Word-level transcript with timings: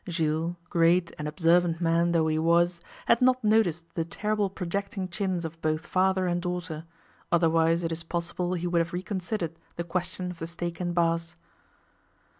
Jules, 0.07 0.55
great 0.67 1.11
and 1.19 1.27
observant 1.27 1.79
man 1.79 2.11
though 2.11 2.25
he 2.25 2.39
was, 2.39 2.81
had 3.05 3.21
not 3.21 3.43
noticed 3.43 3.85
the 3.93 4.03
terrible 4.03 4.49
projecting 4.49 5.07
chins 5.07 5.45
of 5.45 5.61
both 5.61 5.85
father 5.85 6.25
and 6.25 6.41
daughter, 6.41 6.85
otherwise 7.31 7.83
it 7.83 7.91
is 7.91 8.01
possible 8.01 8.55
he 8.55 8.65
would 8.65 8.79
have 8.79 8.93
reconsidered 8.93 9.59
the 9.75 9.83
question 9.83 10.31
of 10.31 10.39
the 10.39 10.47
steak 10.47 10.79
and 10.79 10.95
Bass. 10.95 11.35